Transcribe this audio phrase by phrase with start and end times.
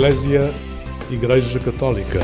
[0.00, 0.50] Eclésia
[1.10, 2.20] Igreja Católica.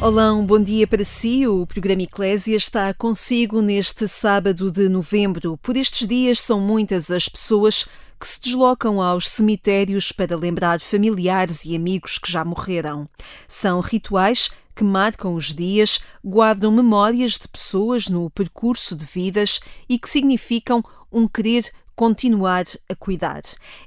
[0.00, 1.44] Olá, um bom dia para si.
[1.48, 5.58] O programa Eclésia está consigo neste sábado de novembro.
[5.60, 7.84] Por estes dias são muitas as pessoas
[8.20, 13.08] que se deslocam aos cemitérios para lembrar familiares e amigos que já morreram.
[13.48, 19.98] São rituais que marcam os dias, guardam memórias de pessoas no percurso de vidas e
[19.98, 23.42] que significam um querer continuar a cuidar.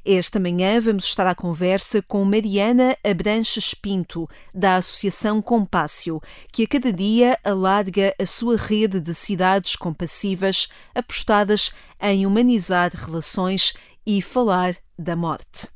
[0.05, 6.21] Esta manhã vamos estar à conversa com Mariana Abranches Pinto, da Associação Compácio,
[6.51, 13.73] que a cada dia alarga a sua rede de cidades compassivas apostadas em humanizar relações
[14.05, 15.74] e falar da morte.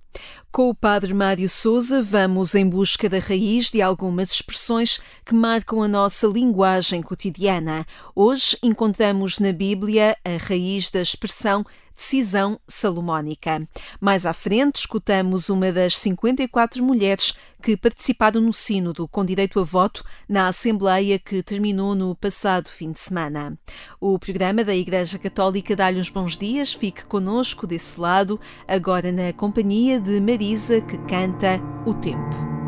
[0.52, 5.84] Com o Padre Mário Souza, vamos em busca da raiz de algumas expressões que marcam
[5.84, 7.86] a nossa linguagem cotidiana.
[8.16, 11.64] Hoje encontramos na Bíblia a raiz da expressão
[12.00, 13.68] decisão salomónica.
[14.00, 19.64] Mais à frente, escutamos uma das 54 mulheres que participaram no Sínodo com direito a
[19.66, 23.60] voto na Assembleia que terminou no passado fim de semana.
[24.00, 26.74] O programa da Igreja Católica dá-lhe uns bons dias.
[26.74, 32.59] Fique conosco desse lado, agora na companhia de Marisa, que canta O Tempo.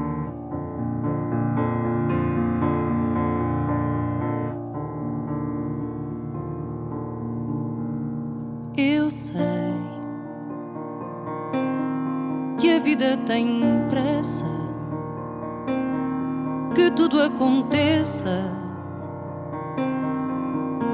[9.32, 9.92] Sei
[12.58, 14.46] que a vida tem pressa,
[16.76, 18.52] que tudo aconteça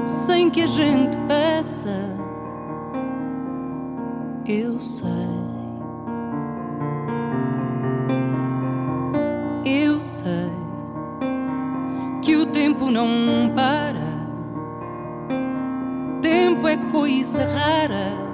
[0.06, 2.16] sem que a gente peça.
[4.46, 5.08] Eu sei.
[9.64, 10.50] Eu sei
[12.22, 14.08] que o tempo não para
[16.22, 18.27] tempo é coisa rara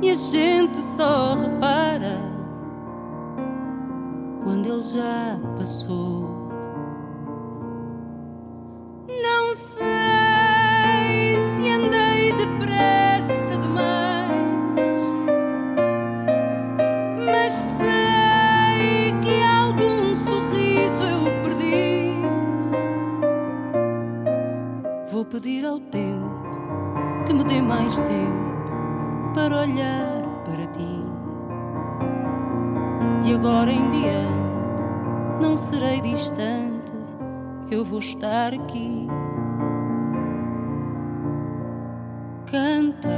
[0.00, 2.18] e a gente só repara
[4.44, 6.38] quando ele já passou.
[9.08, 9.84] Não sei
[11.56, 14.30] se andei depressa demais,
[17.26, 22.12] mas sei que algum sorriso eu perdi.
[25.10, 26.28] Vou pedir ao tempo
[27.26, 28.47] que me dê mais tempo
[29.34, 31.04] para olhar para ti.
[33.22, 34.48] De agora em diante
[35.40, 36.92] não serei distante,
[37.70, 39.06] eu vou estar aqui.
[42.46, 43.12] Cantei,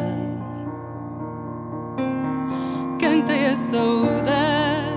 [2.99, 4.91] cantei a saudade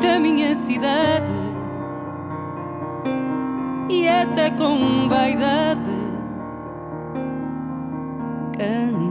[0.00, 1.26] da minha cidade
[3.90, 6.05] e até com vaidade
[8.56, 9.05] pedir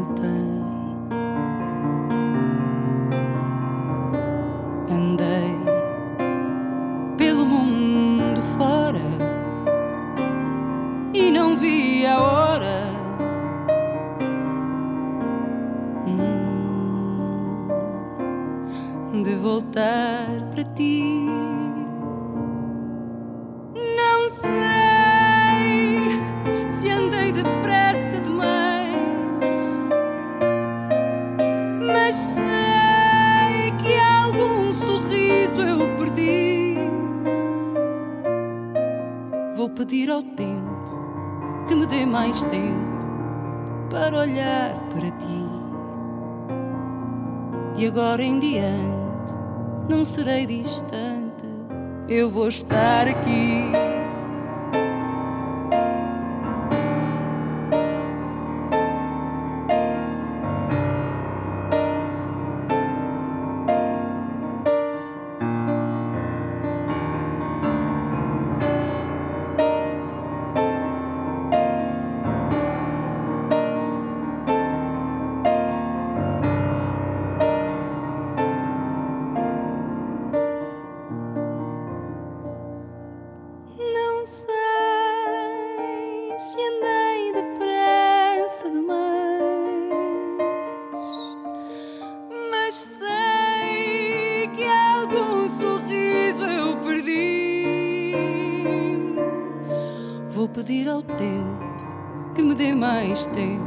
[101.17, 103.63] tempo que me dê mais tempo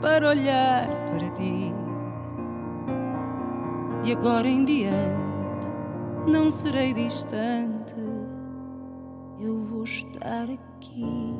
[0.00, 1.72] para olhar para ti.
[4.02, 5.68] De agora em diante
[6.26, 7.94] não serei distante,
[9.38, 11.34] eu vou estar aqui.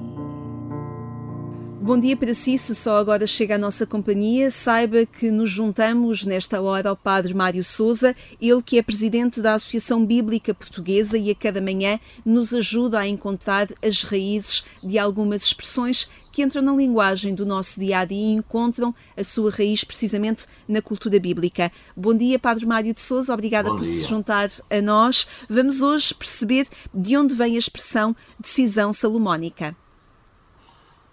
[1.83, 6.27] Bom dia para si, se só agora chega à nossa companhia, saiba que nos juntamos
[6.27, 11.31] nesta hora ao Padre Mário Souza, ele que é presidente da Associação Bíblica Portuguesa e
[11.31, 16.77] a cada manhã nos ajuda a encontrar as raízes de algumas expressões que entram na
[16.77, 21.73] linguagem do nosso dia a dia e encontram a sua raiz precisamente na cultura bíblica.
[21.97, 24.03] Bom dia, Padre Mário de Souza, obrigada Bom por dia.
[24.03, 25.27] se juntar a nós.
[25.49, 29.75] Vamos hoje perceber de onde vem a expressão decisão salomónica.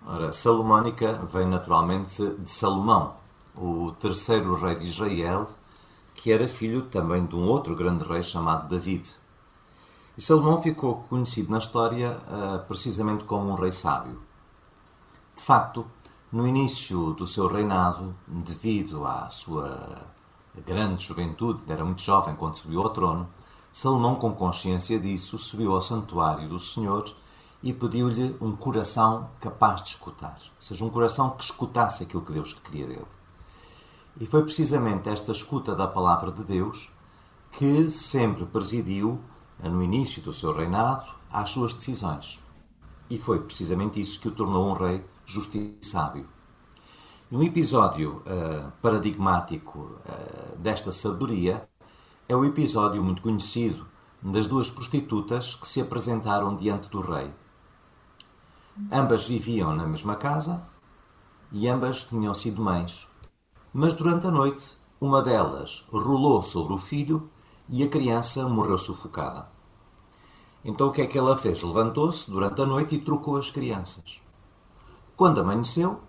[0.09, 3.17] Ora, Salomónica vem naturalmente de Salomão,
[3.53, 5.45] o terceiro rei de Israel,
[6.15, 9.05] que era filho também de um outro grande rei chamado David.
[10.17, 14.17] E Salomão ficou conhecido na história ah, precisamente como um rei sábio.
[15.35, 15.85] De facto,
[16.31, 20.07] no início do seu reinado, devido à sua
[20.65, 23.27] grande juventude, era muito jovem quando subiu ao trono,
[23.73, 27.03] Salomão, com consciência disso, subiu ao santuário do Senhor
[27.67, 32.31] e pediu-lhe um coração capaz de escutar, ou seja, um coração que escutasse aquilo que
[32.31, 33.05] Deus queria dele.
[34.21, 36.93] E foi precisamente esta escuta da palavra de Deus
[37.51, 39.19] que sempre presidiu,
[39.61, 42.39] no início do seu reinado, às suas decisões.
[43.09, 46.25] E foi precisamente isso que o tornou um rei justo e sábio.
[47.29, 51.67] Um episódio uh, paradigmático uh, desta sabedoria
[52.29, 53.85] é o episódio muito conhecido
[54.23, 57.29] das duas prostitutas que se apresentaram diante do rei.
[58.91, 60.61] Ambas viviam na mesma casa
[61.51, 63.07] e ambas tinham sido mães.
[63.73, 67.29] Mas durante a noite, uma delas rolou sobre o filho
[67.67, 69.49] e a criança morreu sufocada.
[70.63, 71.63] Então o que é que ela fez?
[71.63, 74.21] Levantou-se durante a noite e trocou as crianças.
[75.15, 75.99] Quando amanheceu,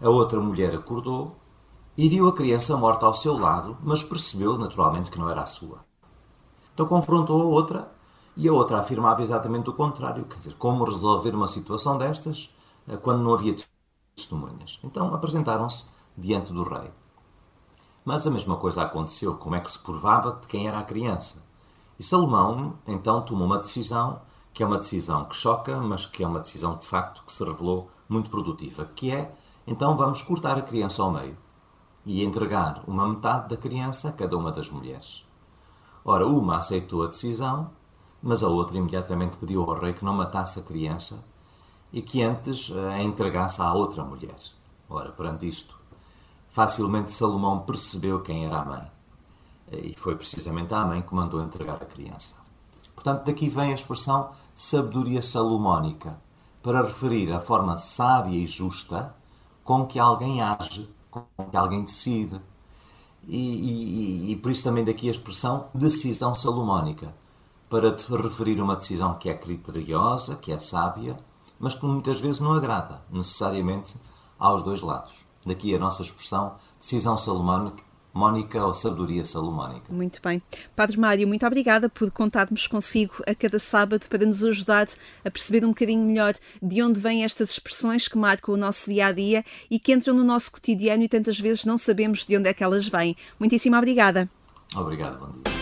[0.00, 1.36] a outra mulher acordou
[1.96, 5.46] e viu a criança morta ao seu lado, mas percebeu naturalmente que não era a
[5.46, 5.84] sua.
[6.74, 7.90] Então confrontou a outra
[8.38, 12.54] e a outra afirmava exatamente o contrário, quer dizer, como resolver uma situação destas
[12.86, 13.56] eh, quando não havia
[14.14, 14.78] testemunhas.
[14.84, 15.86] Então apresentaram-se
[16.16, 16.88] diante do rei.
[18.04, 21.48] Mas a mesma coisa aconteceu, como é que se provava de quem era a criança.
[21.98, 24.20] E Salomão então tomou uma decisão,
[24.54, 27.42] que é uma decisão que choca, mas que é uma decisão de facto que se
[27.42, 29.34] revelou muito produtiva, que é,
[29.66, 31.36] então vamos cortar a criança ao meio
[32.06, 35.26] e entregar uma metade da criança a cada uma das mulheres.
[36.04, 37.76] Ora, uma aceitou a decisão,
[38.22, 41.24] mas a outra imediatamente pediu ao rei que não matasse a criança
[41.92, 44.36] e que antes a entregasse à outra mulher.
[44.88, 45.78] Ora, perante isto,
[46.48, 48.90] facilmente Salomão percebeu quem era a mãe.
[49.70, 52.36] E foi precisamente a mãe que mandou entregar a criança.
[52.94, 56.18] Portanto, daqui vem a expressão sabedoria salomónica,
[56.62, 59.14] para referir a forma sábia e justa
[59.62, 62.40] com que alguém age, com que alguém decide.
[63.26, 67.14] E, e, e por isso também daqui a expressão decisão salomónica,
[67.68, 71.18] para te referir a uma decisão que é criteriosa, que é sábia,
[71.58, 73.96] mas que muitas vezes não agrada necessariamente
[74.38, 75.26] aos dois lados.
[75.44, 77.88] Daqui a nossa expressão decisão salomónica
[78.18, 79.92] Mónica ou Sabedoria Salomónica.
[79.92, 80.42] Muito bem.
[80.74, 84.88] Padre Mário, muito obrigada por contarmos consigo a cada sábado para nos ajudar
[85.24, 89.06] a perceber um bocadinho melhor de onde vêm estas expressões que marcam o nosso dia
[89.06, 92.48] a dia e que entram no nosso cotidiano e tantas vezes não sabemos de onde
[92.48, 93.16] é que elas vêm.
[93.38, 94.28] Muitíssimo obrigada.
[94.74, 95.57] Obrigado, bom dia.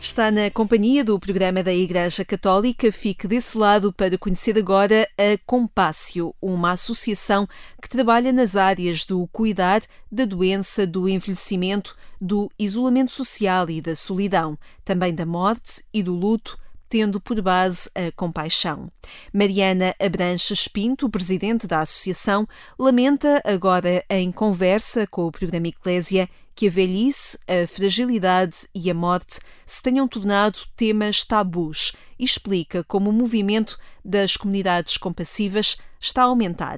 [0.00, 2.90] Está na companhia do programa da Igreja Católica.
[2.90, 7.46] Fique desse lado para conhecer agora a Compácio, uma associação
[7.82, 13.94] que trabalha nas áreas do cuidar, da doença, do envelhecimento, do isolamento social e da
[13.94, 18.90] solidão, também da morte e do luto tendo por base a compaixão.
[19.32, 26.28] Mariana Abranches Pinto, presidente da associação, lamenta agora em conversa com o programa Eclésia
[26.60, 32.84] que a velhice, a fragilidade e a morte se tenham tornado temas tabus e explica
[32.84, 36.76] como o movimento das comunidades compassivas está a aumentar.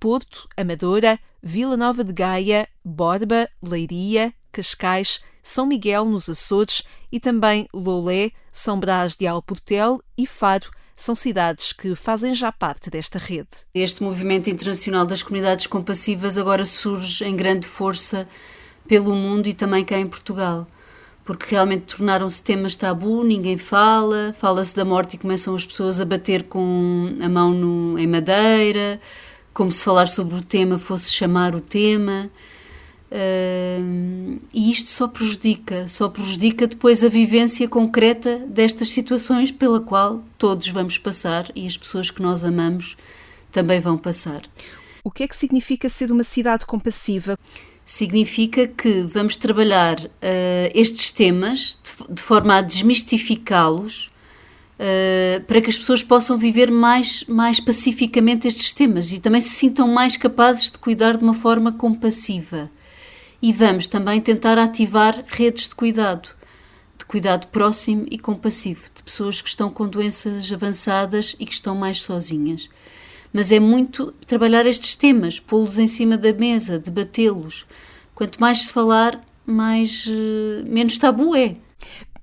[0.00, 6.82] Porto, Amadora, Vila Nova de Gaia, Borba, Leiria, Cascais, São Miguel nos Açores
[7.12, 12.88] e também Lolé, São Brás de Alportel e Faro são cidades que fazem já parte
[12.88, 13.48] desta rede.
[13.74, 18.26] Este movimento internacional das comunidades compassivas agora surge em grande força
[18.88, 20.66] pelo mundo e também cá em Portugal,
[21.24, 26.04] porque realmente tornaram-se temas tabu, ninguém fala, fala-se da morte e começam as pessoas a
[26.04, 28.98] bater com a mão no, em madeira,
[29.52, 32.30] como se falar sobre o tema fosse chamar o tema.
[33.10, 40.22] Uh, e isto só prejudica, só prejudica depois a vivência concreta destas situações pela qual
[40.36, 42.96] todos vamos passar e as pessoas que nós amamos
[43.50, 44.42] também vão passar.
[45.02, 47.38] O que é que significa ser uma cidade compassiva?
[47.90, 50.08] Significa que vamos trabalhar uh,
[50.74, 54.10] estes temas de, de forma a desmistificá-los
[54.80, 59.48] Uh, para que as pessoas possam viver mais, mais pacificamente estes temas e também se
[59.48, 62.70] sintam mais capazes de cuidar de uma forma compassiva.
[63.42, 66.28] E vamos também tentar ativar redes de cuidado,
[66.96, 71.74] de cuidado próximo e compassivo, de pessoas que estão com doenças avançadas e que estão
[71.74, 72.70] mais sozinhas.
[73.32, 77.66] Mas é muito trabalhar estes temas, pô-los em cima da mesa, debatê-los.
[78.14, 81.56] Quanto mais se falar, mais, uh, menos tabu é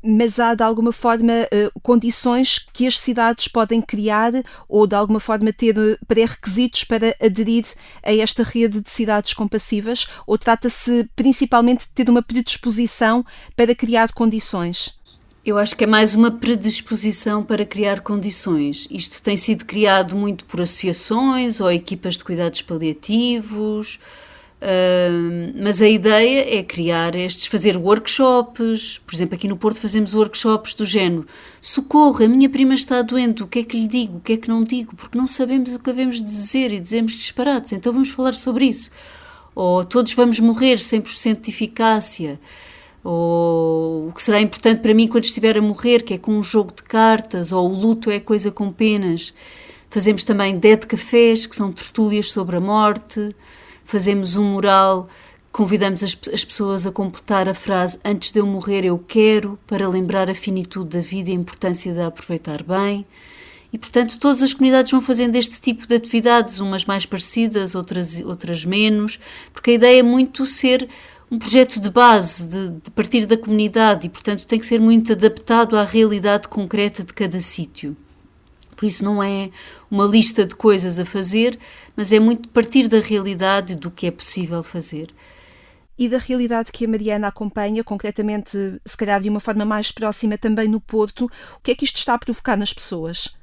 [0.06, 4.32] mas há de alguma forma eh, condições que as cidades podem criar
[4.70, 7.66] ou de alguma forma ter eh, pré-requisitos para aderir
[8.04, 10.06] a esta rede de cidades compassivas?
[10.28, 14.96] Ou trata-se principalmente de ter uma predisposição para criar condições?
[15.46, 18.88] Eu acho que é mais uma predisposição para criar condições.
[18.90, 24.00] Isto tem sido criado muito por associações ou equipas de cuidados paliativos
[24.66, 29.00] Uh, mas a ideia é criar estes, fazer workshops.
[29.06, 31.28] Por exemplo, aqui no Porto fazemos workshops do género:
[31.62, 34.38] socorro, a minha prima está doente, o que é que lhe digo, o que é
[34.38, 38.10] que não digo, porque não sabemos o que devemos dizer e dizemos disparates, então vamos
[38.10, 38.90] falar sobre isso.
[39.54, 42.40] Ou todos vamos morrer 100% de eficácia.
[43.06, 46.44] Ou o que será importante para mim quando estiver a morrer, que é com um
[46.44, 49.34] jogo de cartas, ou o luto é coisa com penas.
[49.90, 53.34] Fazemos também dead cafés, que são tertúlias sobre a morte
[53.86, 55.08] fazemos um mural,
[55.52, 59.88] convidamos as, as pessoas a completar a frase antes de eu morrer eu quero, para
[59.88, 63.06] lembrar a finitude da vida e a importância de a aproveitar bem.
[63.72, 68.20] E, portanto, todas as comunidades vão fazendo este tipo de atividades, umas mais parecidas, outras,
[68.22, 69.20] outras menos,
[69.54, 70.90] porque a ideia é muito ser
[71.30, 75.12] um projeto de base, de, de, partir da comunidade e, portanto, tem que ser muito
[75.14, 77.98] adaptado à realidade concreta de cada sítio.
[78.76, 79.50] Por isso, não é
[79.90, 81.58] uma lista de coisas a fazer,
[81.96, 85.14] mas é muito partir da realidade do que é possível fazer.
[85.98, 90.38] E da realidade que a Mariana acompanha, concretamente, se calhar de uma forma mais próxima
[90.38, 93.34] também no Porto, o que é que isto está a provocar nas pessoas?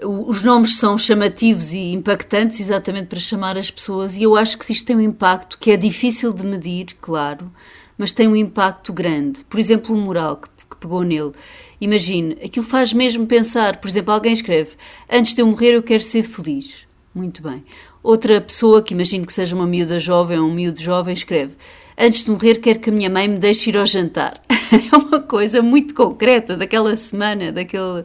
[0.00, 4.70] Os nomes são chamativos e impactantes exatamente para chamar as pessoas, e eu acho que
[4.72, 7.50] isto tem um impacto que é difícil de medir, claro,
[7.96, 9.44] mas tem um impacto grande.
[9.46, 11.32] Por exemplo, o moral que, que pegou nele.
[11.80, 14.70] Imagine, aquilo faz mesmo pensar, por exemplo, alguém escreve:
[15.10, 16.86] Antes de eu morrer, eu quero ser feliz.
[17.12, 17.64] Muito bem.
[18.00, 21.56] Outra pessoa, que imagino que seja uma miúda jovem ou um miúdo jovem, escreve:
[22.00, 24.40] Antes de morrer, quero que a minha mãe me deixe ir ao jantar.
[24.48, 28.04] é uma coisa muito concreta daquela semana, daquele,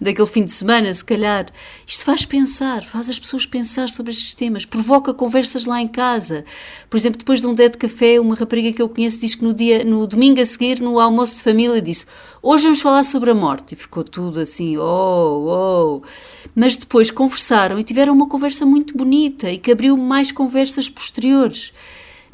[0.00, 1.46] daquele fim de semana, se calhar.
[1.84, 6.44] Isto faz pensar, faz as pessoas pensar sobre estes temas, provoca conversas lá em casa.
[6.88, 9.42] Por exemplo, depois de um dia de café, uma rapariga que eu conheço diz que
[9.42, 12.06] no, dia, no domingo a seguir, no almoço de família, disse:
[12.40, 13.74] Hoje vamos falar sobre a morte.
[13.74, 16.02] E ficou tudo assim, oh, oh.
[16.54, 21.72] Mas depois conversaram e tiveram uma conversa muito bonita e que abriu mais conversas posteriores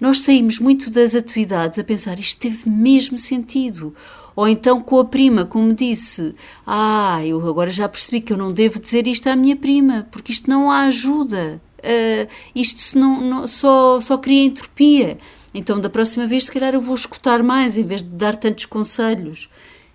[0.01, 3.95] nós saímos muito das atividades a pensar isto teve mesmo sentido.
[4.37, 8.53] Ou então com a prima, como disse, ah, eu agora já percebi que eu não
[8.53, 11.61] devo dizer isto à minha prima, porque isto não a ajuda.
[11.79, 15.19] Uh, isto não, não, só, só cria entropia.
[15.53, 18.67] Então, da próxima vez, se calhar eu vou escutar mais em vez de dar tantos
[18.67, 19.49] conselhos.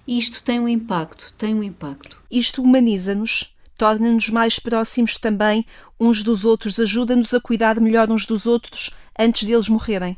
[0.06, 2.22] Isto tem um impacto, tem um impacto.
[2.30, 5.66] Isto humaniza-nos, torna-nos mais próximos também
[6.00, 8.90] uns dos outros, ajuda-nos a cuidar melhor uns dos outros
[9.20, 10.18] antes deles morrerem.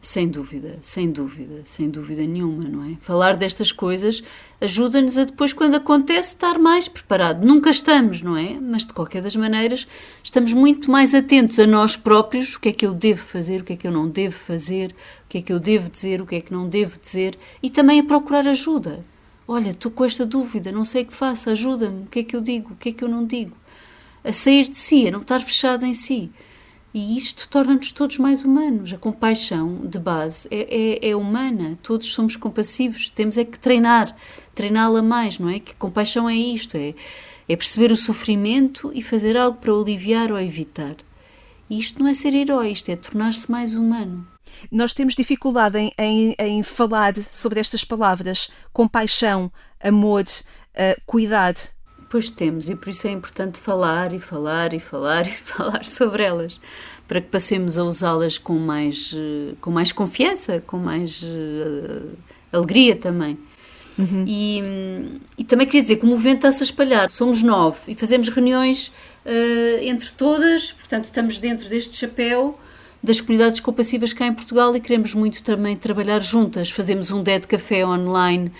[0.00, 2.96] Sem dúvida, sem dúvida, sem dúvida nenhuma, não é?
[3.00, 4.22] Falar destas coisas
[4.60, 7.44] ajuda-nos a depois, quando acontece, estar mais preparado.
[7.44, 8.56] Nunca estamos, não é?
[8.60, 9.88] Mas de qualquer das maneiras,
[10.22, 13.64] estamos muito mais atentos a nós próprios: o que é que eu devo fazer, o
[13.64, 14.94] que é que eu não devo fazer,
[15.24, 17.68] o que é que eu devo dizer, o que é que não devo dizer, e
[17.68, 19.04] também a procurar ajuda.
[19.48, 22.34] Olha, estou com esta dúvida, não sei o que faço, ajuda-me, o que é que
[22.34, 23.56] eu digo, o que é que eu não digo.
[24.24, 26.32] A sair de si, a não estar fechado em si.
[26.92, 28.92] E isto torna-nos todos mais humanos.
[28.92, 34.16] A compaixão de base é, é, é, humana, todos somos compassivos, temos é que treinar,
[34.54, 35.60] treiná-la mais, não é?
[35.60, 36.94] Que compaixão é isto, é,
[37.48, 40.96] é perceber o sofrimento e fazer algo para aliviar ou evitar.
[41.68, 44.26] E isto não é ser herói, isto é tornar-se mais humano.
[44.70, 51.58] Nós temos dificuldade em, em, em, falar sobre estas palavras: compaixão, amor, uh, cuidado.
[52.08, 56.22] Pois temos, e por isso é importante falar e falar e falar e falar sobre
[56.22, 56.60] elas,
[57.08, 62.16] para que passemos a usá-las com mais, eh, com mais confiança, com mais uh,
[62.52, 63.36] alegria também.
[63.98, 64.24] Uhum.
[64.26, 64.62] E,
[65.38, 67.10] e, também queria dizer que o movimento está-se a espalhar.
[67.10, 68.88] Somos nove e fazemos reuniões
[69.24, 72.58] uh, entre todas, portanto, estamos dentro deste chapéu
[73.02, 76.70] das comunidades compassivas cá em Portugal e queremos muito também trabalhar juntas.
[76.70, 78.50] Fazemos um Dead Café online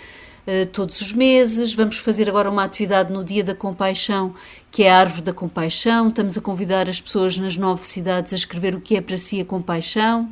[0.47, 1.73] uh, todos os meses.
[1.73, 4.33] Vamos fazer agora uma atividade no Dia da Compaixão,
[4.71, 6.09] que é a Árvore da Compaixão.
[6.09, 9.41] Estamos a convidar as pessoas nas nove cidades a escrever o que é para si
[9.41, 10.29] a compaixão.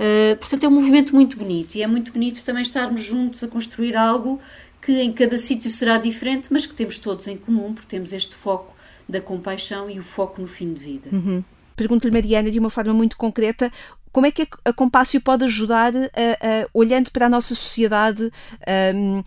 [0.00, 3.48] Uh, portanto, é um movimento muito bonito e é muito bonito também estarmos juntos a
[3.48, 4.40] construir algo
[4.80, 8.34] que em cada sítio será diferente, mas que temos todos em comum, porque temos este
[8.34, 8.74] foco
[9.06, 11.10] da compaixão e o foco no fim de vida.
[11.12, 11.44] Uhum.
[11.76, 13.70] Pergunto-lhe, Mariana, de uma forma muito concreta,
[14.12, 18.30] como é que a Compácio pode ajudar, a, a, olhando para a nossa sociedade,
[18.94, 19.22] um,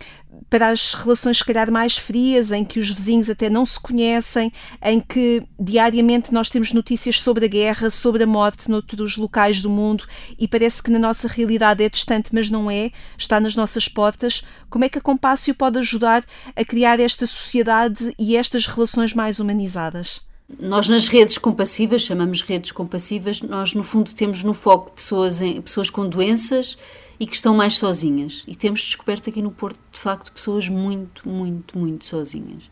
[0.50, 4.52] para as relações, se calhar, mais frias, em que os vizinhos até não se conhecem,
[4.82, 9.70] em que diariamente nós temos notícias sobre a guerra, sobre a morte noutros locais do
[9.70, 10.06] mundo
[10.38, 14.44] e parece que na nossa realidade é distante, mas não é, está nas nossas portas.
[14.70, 16.24] Como é que a Compácio pode ajudar
[16.56, 20.33] a criar esta sociedade e estas relações mais humanizadas?
[20.60, 25.62] Nós nas redes compassivas, chamamos redes compassivas, nós no fundo temos no foco pessoas, em,
[25.62, 26.78] pessoas com doenças
[27.20, 28.44] e que estão mais sozinhas.
[28.48, 32.70] E temos descoberto aqui no Porto, de facto, pessoas muito, muito, muito sozinhas,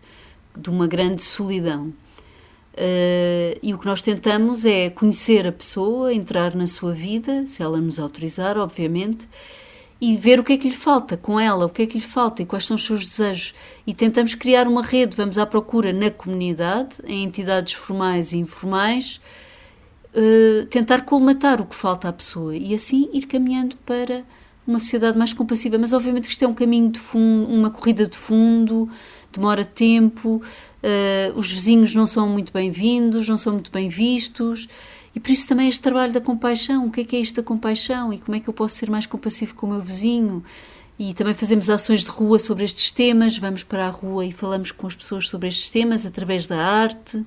[0.58, 1.94] de uma grande solidão.
[2.74, 7.62] Uh, e o que nós tentamos é conhecer a pessoa, entrar na sua vida, se
[7.62, 9.28] ela nos autorizar, obviamente,
[10.02, 12.04] e ver o que é que lhe falta com ela, o que é que lhe
[12.04, 13.54] falta e quais são os seus desejos.
[13.86, 19.22] E tentamos criar uma rede, vamos à procura na comunidade, em entidades formais e informais,
[20.16, 24.24] uh, tentar colmatar o que falta à pessoa e assim ir caminhando para
[24.66, 25.78] uma sociedade mais compassiva.
[25.78, 28.90] Mas obviamente que isto é um caminho de fundo, uma corrida de fundo,
[29.32, 30.42] demora tempo,
[30.84, 34.68] uh, os vizinhos não são muito bem-vindos, não são muito bem vistos.
[35.14, 37.44] E por isso também este trabalho da compaixão, o que é que é isto da
[37.44, 40.44] compaixão e como é que eu posso ser mais compassivo com o meu vizinho?
[40.98, 44.72] E também fazemos ações de rua sobre estes temas, vamos para a rua e falamos
[44.72, 47.26] com as pessoas sobre estes temas através da arte.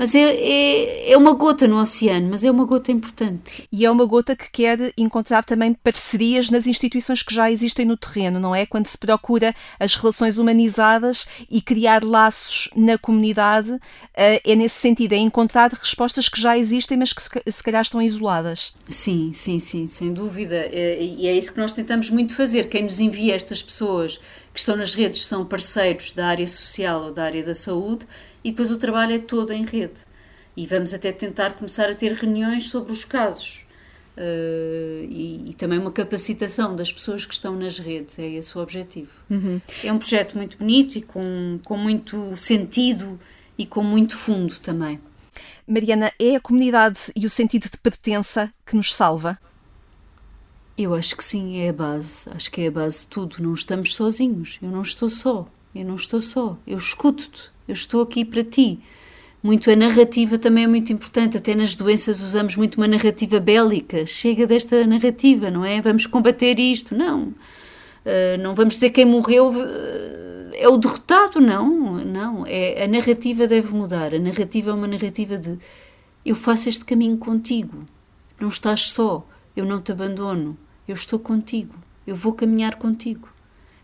[0.00, 3.68] Mas é, é, é, uma gota no oceano, mas é uma gota importante.
[3.70, 7.98] E é uma gota que quer encontrar também parcerias nas instituições que já existem no
[7.98, 8.64] terreno, não é?
[8.64, 13.78] Quando se procura as relações humanizadas e criar laços na comunidade,
[14.16, 18.00] eh, é nesse sentido, é encontrar respostas que já existem, mas que se calhar estão
[18.00, 18.72] isoladas.
[18.88, 20.56] Sim, sim, sim, sem dúvida.
[20.56, 22.70] É, e é isso que nós tentamos muito fazer.
[22.70, 24.18] Quem nos envia estas pessoas
[24.54, 28.06] que estão nas redes são parceiros da área social ou da área da saúde
[28.42, 30.00] e depois o trabalho é todo em rede.
[30.56, 33.66] E vamos até tentar começar a ter reuniões sobre os casos.
[34.16, 38.60] Uh, e, e, também uma capacitação das pessoas que estão nas redes, é esse o
[38.60, 39.12] objetivo.
[39.30, 39.60] Uhum.
[39.82, 43.18] É um projeto muito bonito e com, com muito sentido
[43.56, 45.00] e com muito fundo também.
[45.66, 49.38] Mariana, é a comunidade e o sentido de pertença que nos salva?
[50.76, 52.28] Eu acho que sim, é a base.
[52.30, 53.42] Acho que é a base de tudo.
[53.42, 54.58] Não estamos sozinhos.
[54.62, 55.46] Eu não estou só.
[55.74, 56.58] Eu não estou só.
[56.66, 58.80] Eu escuto-te eu estou aqui para ti.
[59.40, 64.04] Muito a narrativa também é muito importante, até nas doenças usamos muito uma narrativa bélica.
[64.06, 65.80] Chega desta narrativa, não é?
[65.80, 66.96] Vamos combater isto.
[66.96, 67.28] Não.
[67.28, 71.94] Uh, não vamos dizer quem morreu uh, é o derrotado, não.
[72.04, 72.44] Não.
[72.44, 74.12] É, a narrativa deve mudar.
[74.12, 75.56] A narrativa é uma narrativa de
[76.26, 77.86] eu faço este caminho contigo.
[78.40, 79.24] Não estás só.
[79.56, 80.58] Eu não te abandono.
[80.88, 81.76] Eu estou contigo.
[82.04, 83.28] Eu vou caminhar contigo.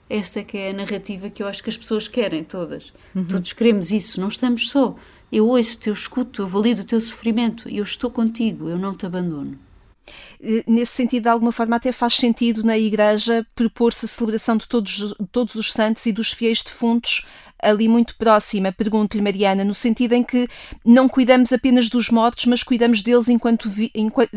[0.08, 2.92] Esta é que é a narrativa que eu acho que as pessoas querem, todas.
[3.14, 3.24] Uhum.
[3.26, 4.94] Todos queremos isso, não estamos só.
[5.32, 9.04] Eu ouço-te, eu escuto, eu valido o teu sofrimento, eu estou contigo, eu não te
[9.04, 9.58] abandono.
[10.66, 14.92] Nesse sentido, de alguma forma, até faz sentido na Igreja propor-se a celebração de todos,
[14.92, 17.26] de todos os santos e dos fiéis defuntos
[17.62, 20.48] ali muito próxima, pergunto-lhe, Mariana, no sentido em que
[20.84, 23.90] não cuidamos apenas dos mortos, mas cuidamos deles enquanto, vi,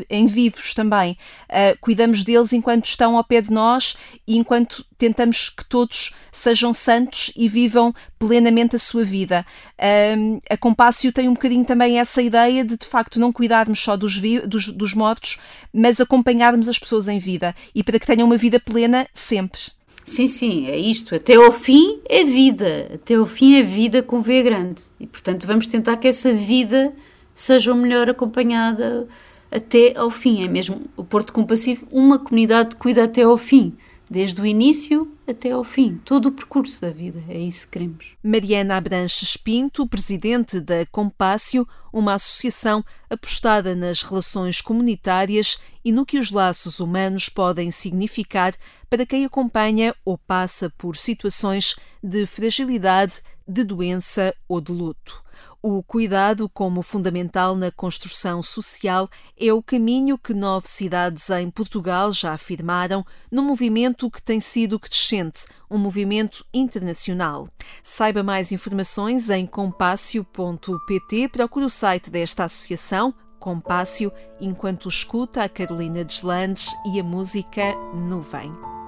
[0.10, 1.18] em vivos também.
[1.50, 3.96] Uh, cuidamos deles enquanto estão ao pé de nós
[4.28, 9.46] e enquanto tentamos que todos sejam santos e vivam plenamente a sua vida.
[9.78, 13.98] Uh, a Compácio tem um bocadinho também essa ideia de, de facto, não cuidarmos só
[13.98, 15.38] dos, dos, dos mortos,
[15.74, 19.79] mas acompanharmos as pessoas em vida e para que tenham uma vida plena sempre.
[20.06, 21.16] Sim, sim, é isto.
[21.16, 22.90] Até ao fim é vida.
[22.94, 24.82] Até ao fim é vida com V grande.
[25.00, 26.94] E, portanto, vamos tentar que essa vida
[27.34, 29.08] seja o melhor acompanhada
[29.52, 30.44] até ao fim.
[30.44, 33.78] É mesmo o Porto Compassivo, uma comunidade que cuida até ao fim
[34.10, 37.24] desde o início até ao fim, todo o percurso da vida.
[37.30, 38.16] É isso que queremos.
[38.24, 46.18] Mariana Abranches Pinto, presidente da Compácio, uma associação apostada nas relações comunitárias e no que
[46.18, 48.56] os laços humanos podem significar
[48.90, 55.24] para quem acompanha ou passa por situações de fragilidade, de doença ou de luto.
[55.62, 62.14] O cuidado como fundamental na construção social é o caminho que nove cidades em Portugal
[62.14, 67.50] já afirmaram no movimento que tem sido crescente, um movimento internacional.
[67.84, 76.06] Saiba mais informações em compácio.pt, procure o site desta associação, Compácio, enquanto escuta a Carolina
[76.06, 78.79] Deslandes e a música Nuvem.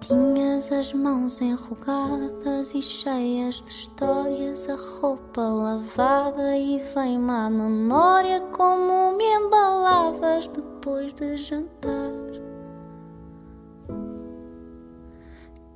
[0.00, 8.40] Tinhas as mãos enrugadas e cheias de histórias, a roupa lavada e vem-me à memória
[8.52, 12.12] como me embalavas depois de jantar.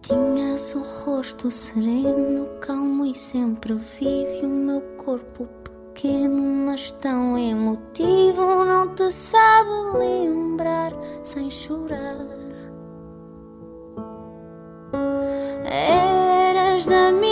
[0.03, 8.65] Tinhas um rosto sereno, calmo e sempre vivo, o meu corpo pequeno, mas tão emotivo,
[8.65, 10.93] não te sabe lembrar
[11.25, 12.40] sem chorar.
[15.65, 17.30] Eras da minha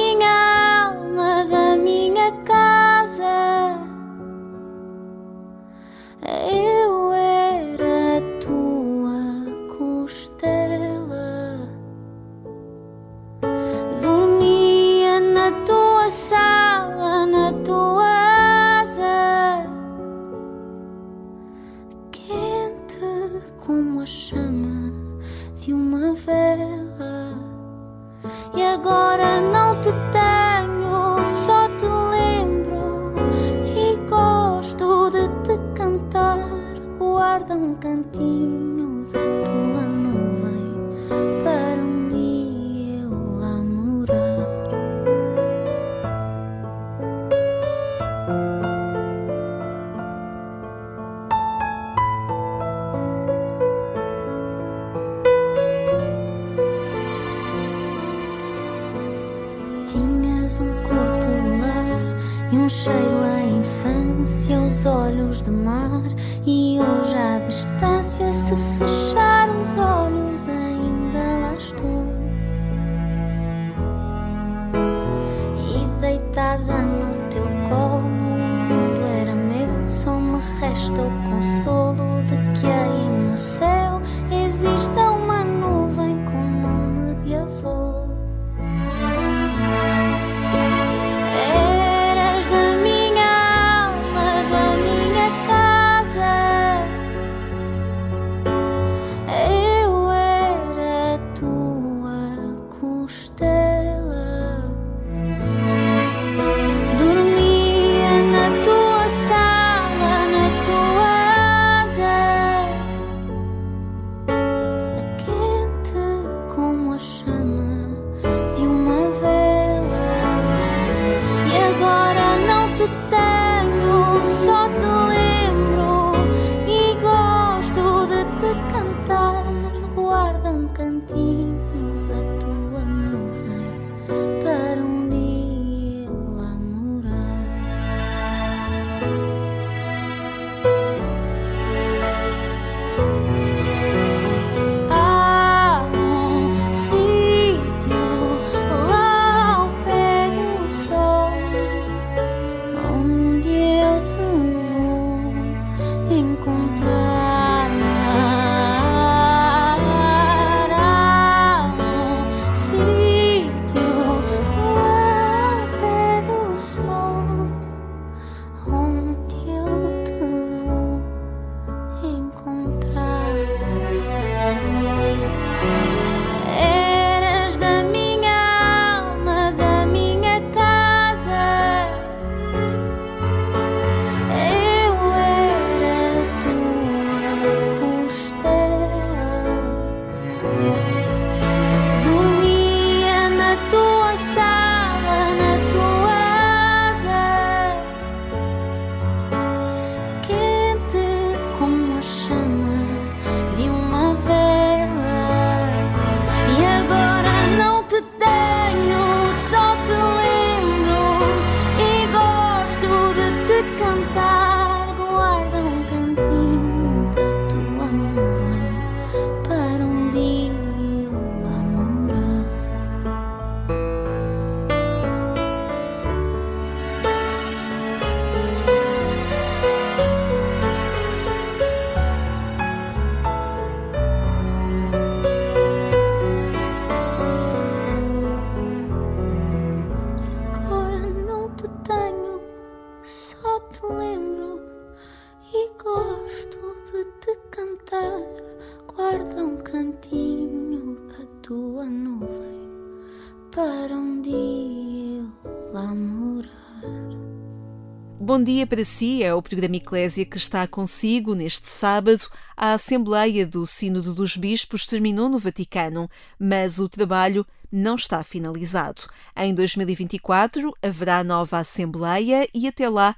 [258.48, 262.30] dia para si é o programa Eclésia que está consigo neste sábado.
[262.56, 266.08] A Assembleia do Sínodo dos Bispos terminou no Vaticano,
[266.40, 269.02] mas o trabalho não está finalizado.
[269.36, 273.14] Em 2024 haverá nova Assembleia e até lá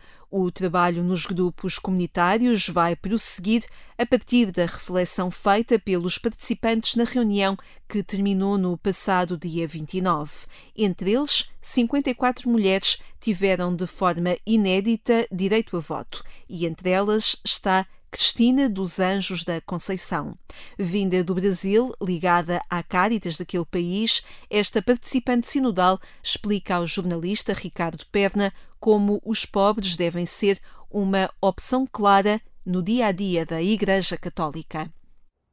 [0.52, 3.64] trabalho nos grupos comunitários vai prosseguir
[3.98, 7.56] a partir da reflexão feita pelos participantes na reunião
[7.88, 10.30] que terminou no passado dia 29.
[10.76, 17.86] Entre eles, 54 mulheres tiveram de forma inédita direito a voto e entre elas está
[18.10, 20.36] Cristina dos Anjos da Conceição.
[20.76, 28.04] Vinda do Brasil, ligada à Cáritas daquele país, esta participante sinodal explica ao jornalista Ricardo
[28.10, 30.58] Perna como os pobres devem ser
[30.90, 34.90] uma opção clara no dia a dia da Igreja Católica.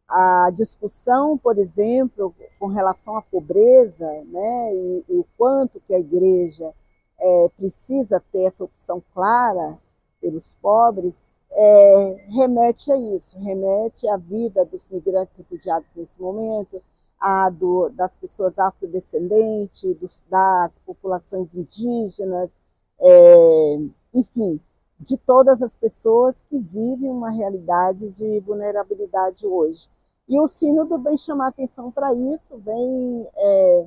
[0.10, 6.00] A discussão, por exemplo, com relação à pobreza, né, e, e o quanto que a
[6.00, 6.74] Igreja
[7.20, 9.78] é, precisa ter essa opção clara
[10.22, 16.82] pelos pobres, é, remete a isso, remete à vida dos migrantes refugiados nesse momento,
[17.20, 22.60] a do, das pessoas afrodescendentes, dos, das populações indígenas,
[23.00, 23.80] é,
[24.14, 24.60] enfim,
[25.00, 29.90] de todas as pessoas que vivem uma realidade de vulnerabilidade hoje.
[30.28, 33.86] E o Sínodo vem chamar atenção para isso, vem é,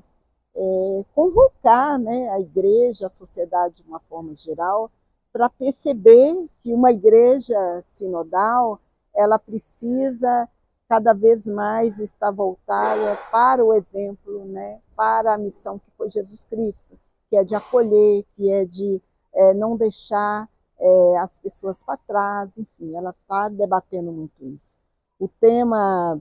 [0.56, 4.90] é, convocar né, a igreja, a sociedade de uma forma geral,
[5.32, 8.80] para perceber que uma igreja sinodal
[9.14, 10.48] ela precisa
[10.88, 16.44] cada vez mais estar voltada para o exemplo, né, para a missão que foi Jesus
[16.46, 16.98] Cristo,
[17.30, 19.00] que é de acolher, que é de
[19.32, 24.76] é, não deixar é, as pessoas para trás, enfim, ela está debatendo muito isso.
[25.18, 26.20] O tema,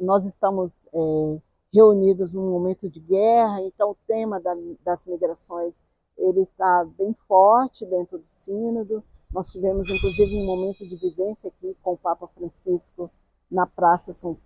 [0.00, 1.40] nós estamos é,
[1.72, 5.82] reunidos num momento de guerra, então o tema da, das migrações
[6.18, 9.04] ele está bem forte dentro do sínodo.
[9.30, 13.10] Nós tivemos, inclusive, um momento de vivência aqui com o Papa Francisco
[13.50, 14.36] na Praça São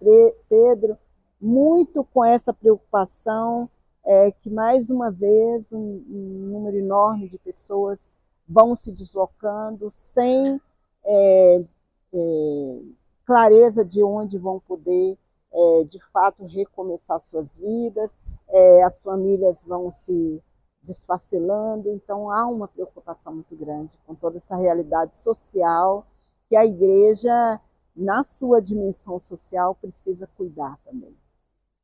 [0.49, 0.97] Pedro,
[1.41, 3.69] muito com essa preocupação
[4.07, 10.61] é, que, mais uma vez, um, um, número enorme de pessoas vão se deslocando sem
[11.05, 11.65] é,
[12.13, 12.81] é,
[13.25, 15.17] clareza de onde vão poder,
[15.53, 18.13] é, de fato, recomeçar suas vidas,
[18.49, 20.43] é, as famílias vão se
[20.83, 26.07] desfacelando, então há uma preocupação muito grande com toda essa realidade social
[26.47, 27.59] que a igreja,
[27.97, 31.17] na sua dimensão social, precisa cuidar também.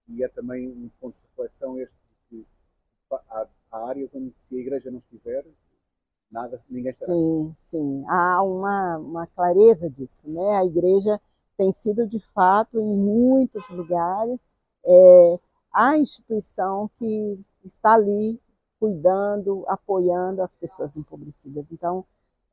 [0.06, 1.96] E é também um ponto de reflexão este
[3.12, 5.44] há, há áreas onde se a igreja não estiver,
[6.30, 7.12] nada, ninguém estará.
[7.12, 10.56] Sim, sim, há uma, uma clareza disso, né?
[10.56, 11.20] A igreja
[11.56, 14.48] tem sido de fato em muitos lugares
[14.84, 15.38] é,
[15.72, 18.40] a instituição que está ali
[18.78, 21.70] cuidando, apoiando as pessoas empobrecidas.
[21.70, 22.04] Então,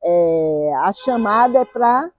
[0.02, 2.12] é, a chamada é para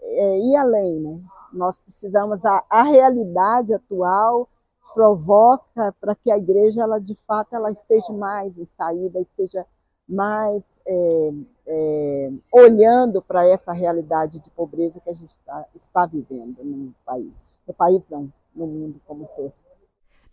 [0.00, 1.22] é, ir além, né?
[1.52, 4.48] Nós precisamos, a, a realidade atual
[4.94, 9.66] provoca para que a igreja, ela de fato, ela esteja mais em saída, esteja
[10.08, 11.30] mais é,
[11.66, 17.32] é, olhando para essa realidade de pobreza que a gente tá, está vivendo no país.
[17.66, 19.52] No país não, no mundo como todo.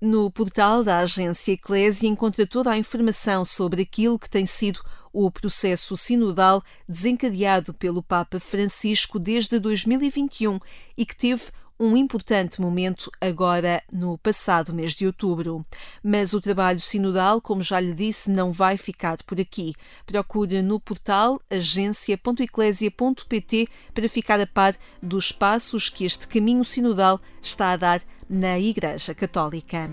[0.02, 4.80] No portal da agência Eclésia encontra toda a informação sobre aquilo que tem sido
[5.12, 10.58] o processo sinodal desencadeado pelo Papa Francisco desde 2021
[10.98, 15.66] e que teve um importante momento agora no passado mês de outubro.
[16.04, 19.74] Mas o trabalho sinodal, como já lhe disse, não vai ficar por aqui.
[20.06, 27.72] Procure no portal agência.eclésia.pt para ficar a par dos passos que este caminho sinodal está
[27.72, 29.90] a dar na Igreja Católica.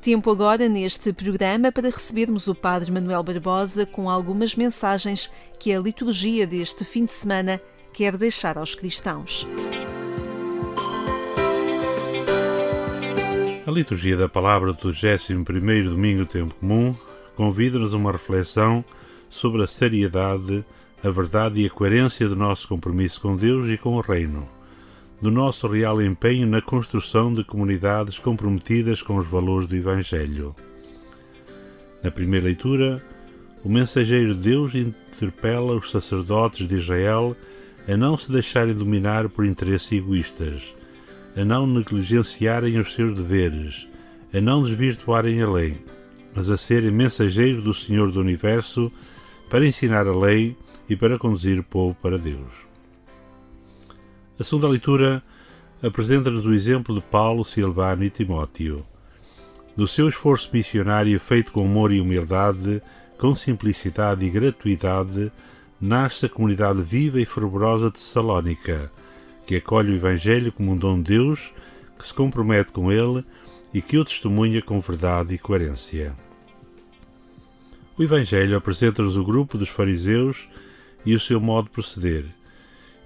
[0.00, 5.80] Tempo agora neste programa para recebermos o Padre Manuel Barbosa com algumas mensagens que a
[5.80, 7.60] liturgia deste fim de semana
[7.92, 9.46] quer deixar aos cristãos.
[13.66, 16.94] A liturgia da palavra do 21º domingo tempo comum
[17.34, 18.84] convida-nos a uma reflexão
[19.30, 20.62] sobre a seriedade,
[21.02, 24.46] a verdade e a coerência do nosso compromisso com Deus e com o reino
[25.18, 30.54] do nosso real empenho na construção de comunidades comprometidas com os valores do Evangelho.
[32.02, 33.02] Na primeira leitura,
[33.64, 37.34] o mensageiro de Deus interpela os sacerdotes de Israel
[37.88, 40.74] a não se deixarem dominar por interesses egoístas,
[41.36, 43.88] a não negligenciarem os seus deveres,
[44.32, 45.84] a não desvirtuarem a lei,
[46.34, 48.90] mas a serem mensageiros do Senhor do Universo
[49.48, 50.56] para ensinar a lei
[50.88, 52.64] e para conduzir o povo para Deus.
[54.38, 55.22] A segunda leitura
[55.82, 58.84] apresenta-nos o exemplo de Paulo, Silvano e Timóteo.
[59.76, 62.80] Do seu esforço missionário feito com amor e humildade,
[63.18, 65.30] com simplicidade e gratuidade,
[65.80, 68.90] nasce a comunidade viva e fervorosa de Salónica,
[69.46, 71.52] que acolhe o Evangelho como um dom de Deus,
[71.98, 73.24] que se compromete com ele
[73.72, 76.14] e que o testemunha com verdade e coerência.
[77.96, 80.48] O Evangelho apresenta-nos o grupo dos fariseus
[81.06, 82.24] e o seu modo de proceder,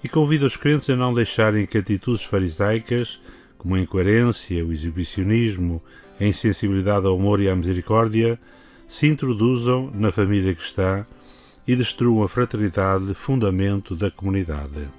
[0.02, 3.20] e convida os crentes a não deixarem que atitudes farisaicas,
[3.58, 5.82] como a incoerência, o exibicionismo,
[6.20, 8.38] a insensibilidade ao amor e à misericórdia,
[8.88, 11.04] se introduzam na família cristã
[11.66, 14.97] e destruam a fraternidade, fundamento da comunidade.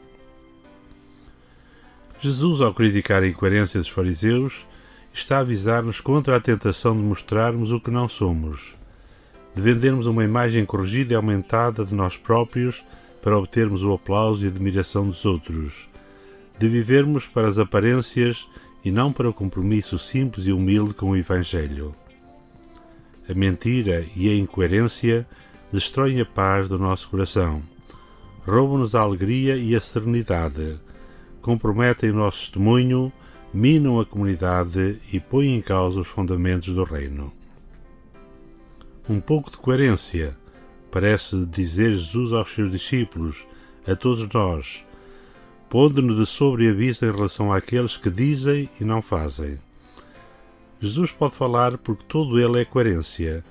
[2.21, 4.65] Jesus, ao criticar a incoerência dos fariseus,
[5.13, 8.75] está a avisar-nos contra a tentação de mostrarmos o que não somos,
[9.55, 12.83] de vendermos uma imagem corrigida e aumentada de nós próprios
[13.21, 15.87] para obtermos o aplauso e admiração dos outros,
[16.57, 18.45] de vivermos para as aparências
[18.83, 21.95] e não para o compromisso simples e humilde com o Evangelho.
[23.29, 25.25] A mentira e a incoerência
[25.71, 27.61] destroem a paz do nosso coração,
[28.45, 30.79] roubam-nos a alegria e a serenidade,
[31.41, 33.11] comprometem o nosso testemunho,
[33.53, 37.33] minam a comunidade e põem em causa os fundamentos do reino.
[39.07, 40.37] Um pouco de coerência,
[40.91, 43.45] parece dizer Jesus aos seus discípulos,
[43.87, 44.85] a todos nós,
[45.67, 49.57] pondo-nos de sobreaviso em relação àqueles que dizem e não fazem.
[50.81, 53.43] Jesus pode falar porque todo ele é coerência.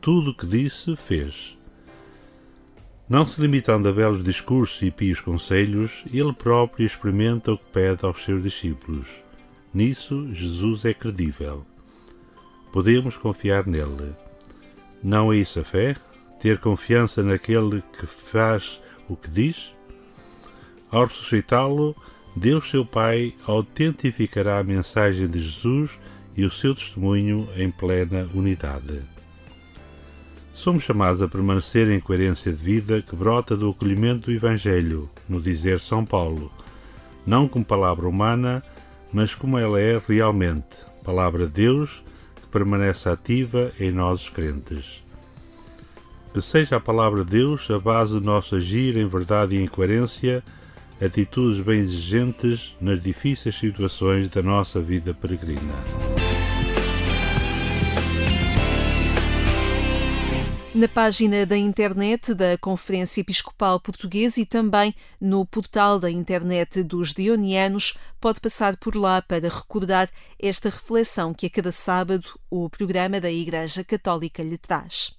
[0.00, 1.56] Tudo o que disse, fez.
[3.12, 8.06] Não se limitando a belos discursos e pios conselhos, ele próprio experimenta o que pede
[8.06, 9.06] aos seus discípulos.
[9.74, 11.62] Nisso, Jesus é credível.
[12.72, 14.14] Podemos confiar nele.
[15.02, 15.94] Não é isso a fé?
[16.40, 19.74] Ter confiança naquele que faz o que diz?
[20.90, 21.94] Ao ressuscitá-lo,
[22.34, 25.98] Deus, seu Pai, autentificará a mensagem de Jesus
[26.34, 29.11] e o seu testemunho em plena unidade.
[30.54, 35.40] Somos chamados a permanecer em coerência de vida que brota do acolhimento do Evangelho, no
[35.40, 36.52] dizer São Paulo,
[37.26, 38.62] não como palavra humana,
[39.12, 42.02] mas como ela é realmente, palavra de Deus
[42.36, 45.02] que permanece ativa em nós os crentes.
[46.34, 49.66] Que seja a palavra de Deus a base do nosso agir em verdade e em
[49.66, 50.44] coerência,
[51.00, 56.21] atitudes bem exigentes nas difíceis situações da nossa vida peregrina.
[60.74, 67.12] Na página da internet da Conferência Episcopal Portuguesa e também no portal da internet dos
[67.12, 70.08] Dionianos, pode passar por lá para recordar
[70.40, 75.12] esta reflexão que a cada sábado o programa da Igreja Católica lhe traz.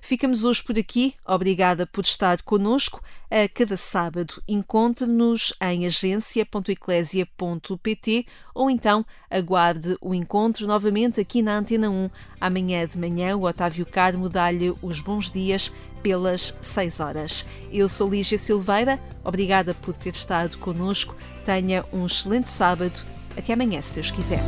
[0.00, 1.14] Ficamos hoje por aqui.
[1.26, 3.02] Obrigada por estar conosco.
[3.30, 11.88] A cada sábado encontre-nos em agência.eclésia.pt ou então aguarde o encontro novamente aqui na Antena
[11.88, 12.10] 1.
[12.40, 15.72] Amanhã de manhã o Otávio Carmo dá-lhe os bons dias
[16.02, 17.46] pelas 6 horas.
[17.72, 19.00] Eu sou Lígia Silveira.
[19.24, 21.16] Obrigada por ter estado conosco.
[21.44, 23.06] Tenha um excelente sábado.
[23.36, 24.42] Até amanhã, se Deus quiser.